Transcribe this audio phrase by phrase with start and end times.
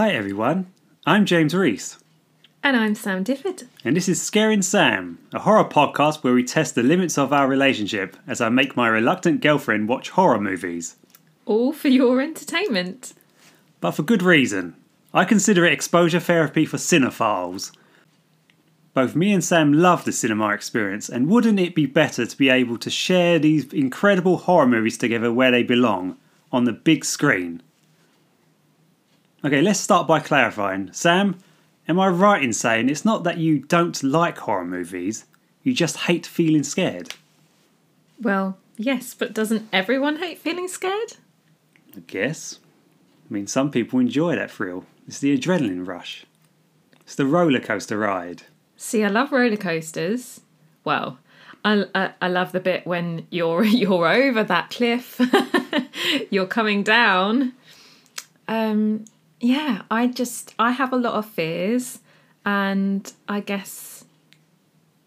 [0.00, 0.72] Hi everyone,
[1.04, 1.98] I'm James Reese,
[2.62, 3.64] And I'm Sam Difford.
[3.84, 7.46] and this is Scaring Sam, a horror podcast where we test the limits of our
[7.46, 10.96] relationship as I make my reluctant girlfriend watch horror movies.
[11.44, 13.12] All for your entertainment.
[13.82, 14.74] But for good reason.
[15.12, 17.70] I consider it exposure therapy for cinephiles.
[18.94, 22.48] Both me and Sam love the cinema experience, and wouldn't it be better to be
[22.48, 26.16] able to share these incredible horror movies together where they belong,
[26.50, 27.62] on the big screen?
[29.42, 30.92] Okay, let's start by clarifying.
[30.92, 31.38] Sam,
[31.88, 35.24] am I right in saying it's not that you don't like horror movies,
[35.62, 37.14] you just hate feeling scared?
[38.20, 41.14] Well, yes, but doesn't everyone hate feeling scared?
[41.96, 42.58] I guess.
[43.30, 44.84] I mean, some people enjoy that thrill.
[45.08, 46.26] It's the adrenaline rush.
[47.00, 48.42] It's the roller coaster ride.
[48.76, 50.42] See, I love roller coasters.
[50.84, 51.18] Well,
[51.64, 55.18] I, I, I love the bit when you're you're over that cliff,
[56.30, 57.54] you're coming down.
[58.46, 59.06] Um,
[59.40, 62.00] yeah, I just I have a lot of fears,
[62.44, 64.04] and I guess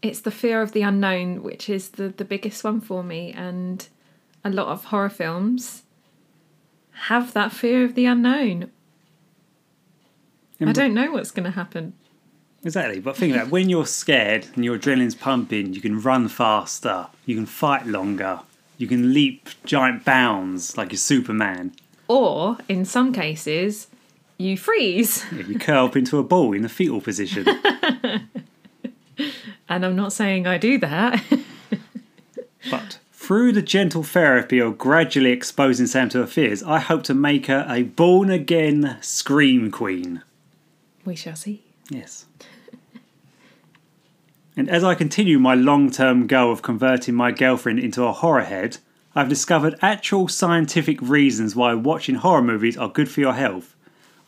[0.01, 3.31] it's the fear of the unknown, which is the the biggest one for me.
[3.31, 3.87] And
[4.43, 5.83] a lot of horror films
[6.91, 8.71] have that fear of the unknown.
[10.61, 11.93] I don't know what's going to happen.
[12.63, 16.29] Exactly, but think about it, when you're scared and your adrenaline's pumping, you can run
[16.29, 18.39] faster, you can fight longer,
[18.77, 21.73] you can leap giant bounds like you're Superman.
[22.07, 23.87] Or, in some cases,
[24.43, 25.25] you freeze.
[25.31, 27.45] Yeah, You curl up into a ball in the fetal position.
[29.69, 31.23] And I'm not saying I do that.
[32.69, 37.15] but through the gentle therapy of gradually exposing Sam to her fears, I hope to
[37.15, 40.21] make her a born again scream queen.
[41.05, 41.63] we shall see.
[41.89, 42.25] Yes.
[44.55, 48.43] And as I continue my long term goal of converting my girlfriend into a horror
[48.43, 48.77] head,
[49.15, 53.75] I've discovered actual scientific reasons why watching horror movies are good for your health.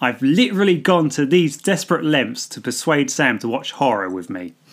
[0.02, 4.54] I've literally gone to these desperate lengths to persuade Sam to watch horror with me.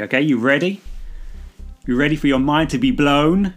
[0.00, 0.80] Okay, you ready?
[1.84, 3.54] You ready for your mind to be blown?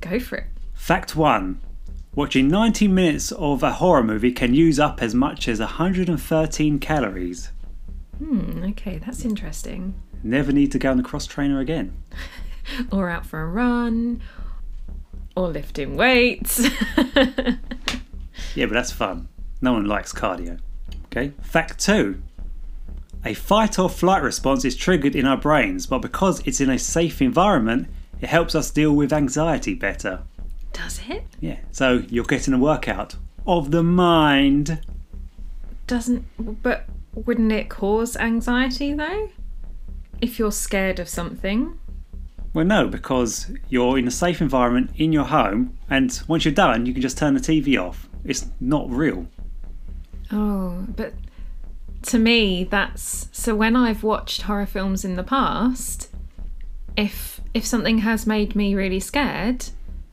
[0.00, 0.46] Go for it.
[0.72, 1.60] Fact 1
[2.14, 7.50] Watching 90 minutes of a horror movie can use up as much as 113 calories.
[8.16, 9.94] Hmm, okay, that's interesting.
[10.22, 11.92] Never need to go on the cross trainer again.
[12.90, 14.22] Or out for a run,
[15.36, 16.64] or lifting weights.
[18.54, 19.28] Yeah, but that's fun.
[19.62, 20.58] No one likes cardio.
[21.06, 21.32] Okay.
[21.42, 22.22] Fact two
[23.24, 26.78] a fight or flight response is triggered in our brains, but because it's in a
[26.78, 27.88] safe environment,
[28.20, 30.22] it helps us deal with anxiety better.
[30.72, 31.24] Does it?
[31.40, 33.14] Yeah, so you're getting a workout
[33.46, 34.80] of the mind.
[35.86, 36.24] Doesn't,
[36.62, 39.30] but wouldn't it cause anxiety though?
[40.20, 41.78] If you're scared of something.
[42.54, 46.86] Well, no, because you're in a safe environment in your home, and once you're done,
[46.86, 48.08] you can just turn the TV off.
[48.24, 49.26] It's not real.
[50.32, 51.12] Oh, but
[52.04, 53.54] to me, that's so.
[53.54, 56.08] When I've watched horror films in the past,
[56.96, 59.66] if if something has made me really scared,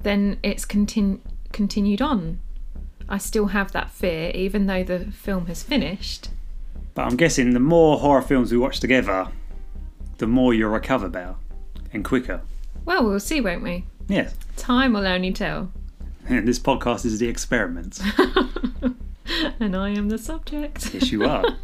[0.03, 1.19] then it's continu-
[1.51, 2.39] continued on.
[3.07, 6.29] I still have that fear, even though the film has finished.
[6.93, 9.27] But I'm guessing the more horror films we watch together,
[10.17, 11.35] the more you'll recover better
[11.91, 12.41] and quicker.
[12.85, 13.85] Well, we'll see, won't we?
[14.07, 14.35] Yes.
[14.57, 15.71] Time will only tell.
[16.27, 17.99] And this podcast is the experiment.
[19.61, 20.93] And I am the subject.
[20.93, 21.43] yes, you are.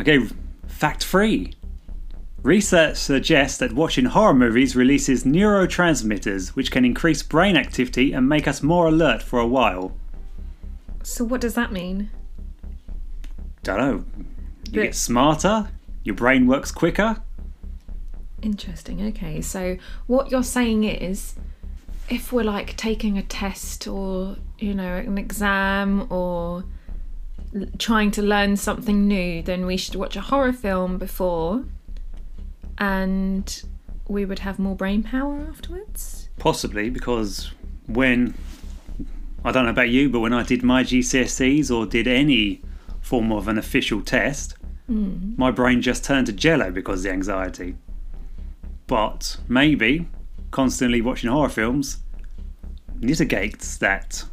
[0.00, 0.26] Okay,
[0.66, 1.52] fact three.
[2.42, 8.48] Research suggests that watching horror movies releases neurotransmitters which can increase brain activity and make
[8.48, 9.92] us more alert for a while.
[11.02, 12.10] So, what does that mean?
[13.62, 14.04] Don't know.
[14.18, 14.24] You
[14.72, 15.68] But- get smarter,
[16.04, 17.18] your brain works quicker.
[18.40, 19.02] Interesting.
[19.08, 19.40] Okay.
[19.42, 19.76] So,
[20.06, 21.34] what you're saying is
[22.12, 26.62] if we're like taking a test or, you know, an exam or
[27.56, 31.64] l- trying to learn something new, then we should watch a horror film before
[32.76, 33.62] and
[34.08, 36.28] we would have more brain power afterwards.
[36.38, 37.50] Possibly because
[37.86, 38.34] when
[39.42, 42.60] I don't know about you, but when I did my GCSEs or did any
[43.00, 44.54] form of an official test,
[44.90, 45.38] mm.
[45.38, 47.74] my brain just turned to jello because of the anxiety.
[48.86, 50.08] But maybe
[50.52, 51.98] constantly watching horror films
[53.00, 54.24] mitigates that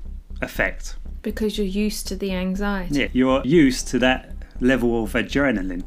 [0.42, 0.98] effect.
[1.24, 3.00] Because you're used to the anxiety.
[3.00, 5.84] Yeah, you're used to that level of adrenaline.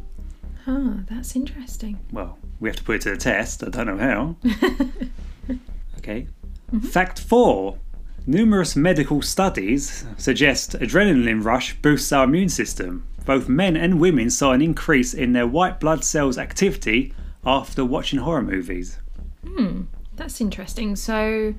[0.65, 1.99] Huh, that's interesting.
[2.13, 3.65] Well, we have to put it to the test.
[3.65, 4.37] I don't know how.
[5.99, 6.27] okay.
[6.73, 6.79] Mm-hmm.
[6.81, 7.79] Fact four
[8.27, 13.07] numerous medical studies suggest adrenaline rush boosts our immune system.
[13.25, 17.15] Both men and women saw an increase in their white blood cells activity
[17.45, 18.99] after watching horror movies.
[19.45, 19.82] Hmm.
[20.23, 20.95] That's interesting.
[20.95, 21.53] So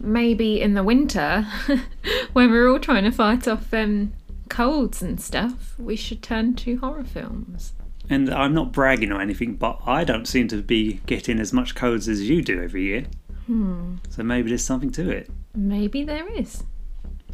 [0.00, 1.46] maybe in the winter,
[2.32, 4.14] when we're all trying to fight off um,
[4.48, 7.74] colds and stuff, we should turn to horror films.
[8.08, 11.74] And I'm not bragging or anything, but I don't seem to be getting as much
[11.74, 13.04] colds as you do every year.
[13.44, 13.96] Hmm.
[14.08, 15.28] So maybe there's something to it.
[15.54, 16.64] Maybe there is.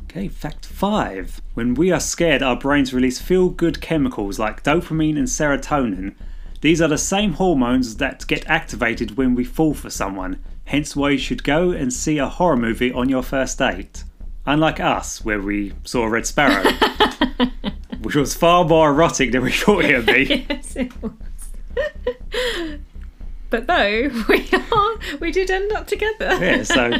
[0.03, 1.41] Okay, fact five.
[1.55, 6.17] When we are scared, our brains release feel good chemicals like dopamine and serotonin.
[6.65, 11.11] These are the same hormones that get activated when we fall for someone, hence why
[11.11, 14.03] you should go and see a horror movie on your first date.
[14.47, 16.65] Unlike us, where we saw Red Sparrow,
[18.01, 20.47] which was far more erotic than we thought it would be.
[20.49, 21.13] yes, it was.
[23.51, 26.31] but though we are, we did end up together.
[26.41, 26.95] Yeah, so,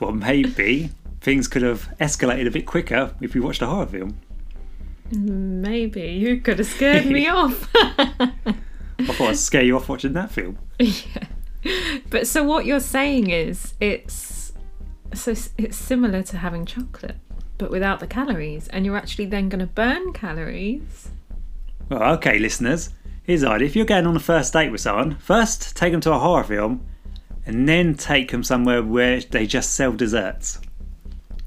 [0.00, 0.90] well, maybe
[1.20, 4.18] things could have escalated a bit quicker if we watched a horror film.
[5.10, 7.68] Maybe you could have scared me off.
[7.74, 8.32] I
[9.02, 10.58] thought I'd scare you off watching that film.
[10.78, 11.26] yeah.
[12.10, 14.52] But so what you're saying is it's
[15.12, 17.16] so it's similar to having chocolate,
[17.58, 21.10] but without the calories, and you're actually then going to burn calories.
[21.88, 22.90] Well, okay, listeners.
[23.22, 23.66] Here's the idea.
[23.66, 26.44] If you're going on a first date with someone, first take them to a horror
[26.44, 26.86] film,
[27.46, 30.58] and then take them somewhere where they just sell desserts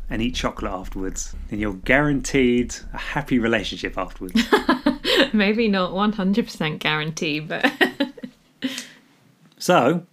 [0.10, 1.36] and eat chocolate afterwards.
[1.50, 4.42] Then you're guaranteed a happy relationship afterwards.
[5.34, 7.72] Maybe not 100% guarantee, but
[9.58, 10.06] so,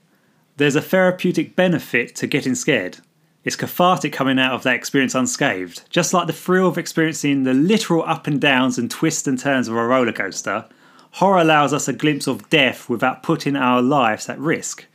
[0.57, 2.99] there's a therapeutic benefit to getting scared.
[3.45, 5.83] It's cathartic coming out of that experience unscathed.
[5.91, 9.69] Just like the thrill of experiencing the literal up and downs and twists and turns
[9.69, 10.65] of a roller coaster,
[11.13, 14.87] horror allows us a glimpse of death without putting our lives at risk.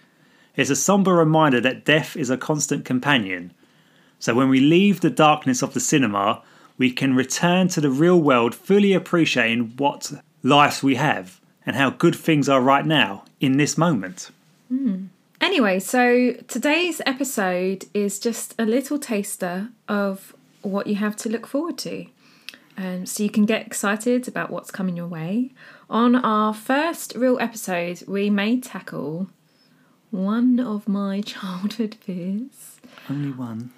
[0.55, 3.53] It's a somber reminder that death is a constant companion.
[4.19, 6.41] So when we leave the darkness of the cinema,
[6.77, 10.11] we can return to the real world fully appreciating what
[10.43, 14.31] lives we have and how good things are right now in this moment.
[15.41, 21.47] Anyway, so today's episode is just a little taster of what you have to look
[21.47, 22.05] forward to.
[22.77, 25.51] Um, so you can get excited about what's coming your way.
[25.89, 29.27] On our first real episode, we may tackle
[30.11, 32.79] one of my childhood fears.
[33.09, 33.71] Only one.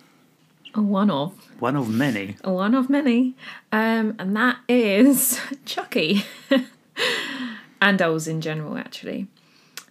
[0.73, 1.33] A one of.
[1.59, 2.37] One of many.
[2.43, 3.35] A one of many.
[3.71, 6.25] Um, and that is Chucky.
[7.81, 9.27] and dolls in general, actually.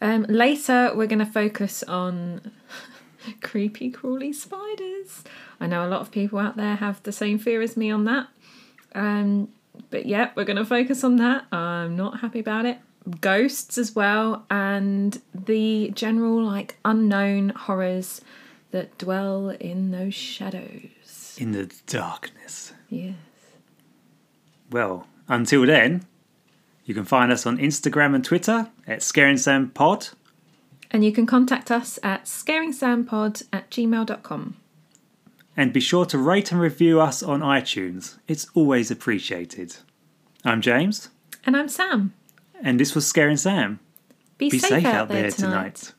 [0.01, 2.53] Um, later, we're going to focus on
[3.43, 5.23] creepy, crawly spiders.
[5.61, 8.05] I know a lot of people out there have the same fear as me on
[8.05, 8.29] that.
[8.95, 9.49] Um,
[9.91, 11.53] but yeah, we're going to focus on that.
[11.53, 12.79] I'm not happy about it.
[13.21, 18.21] Ghosts as well, and the general, like, unknown horrors
[18.71, 21.37] that dwell in those shadows.
[21.39, 22.73] In the darkness.
[22.89, 23.15] Yes.
[24.71, 26.05] Well, until then,
[26.85, 30.09] you can find us on Instagram and Twitter at Scaring Sam Pod.
[30.91, 34.57] And you can contact us at scaringsampod at gmail.com.
[35.57, 38.19] And be sure to rate and review us on iTunes.
[38.27, 39.77] It's always appreciated.
[40.45, 41.11] I'm James,
[41.45, 42.15] And I'm Sam.
[42.63, 43.79] and this was Scaring Sam.
[44.39, 45.75] Be, Be safe, out, there, tonight.
[45.75, 45.93] tonight.